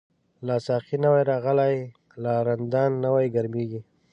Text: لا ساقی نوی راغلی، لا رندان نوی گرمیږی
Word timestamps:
لا 0.47 0.55
ساقی 0.67 0.97
نوی 1.03 1.23
راغلی، 1.31 1.75
لا 2.23 2.33
رندان 2.47 2.91
نوی 3.03 3.27
گرمیږی 3.35 3.81